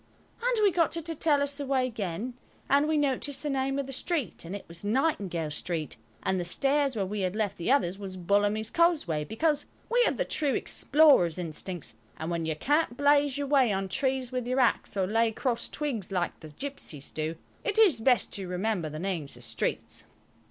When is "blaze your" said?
12.97-13.45